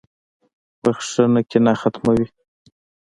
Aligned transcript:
•بخښنه 0.83 1.41
کینه 1.49 1.73
ختموي. 1.81 2.27